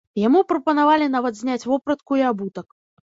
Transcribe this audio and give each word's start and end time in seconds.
Яму 0.27 0.39
прапанавалі 0.53 1.09
нават 1.17 1.37
зняць 1.41 1.61
вопратку 1.73 2.21
і 2.23 2.27
абутак. 2.31 2.67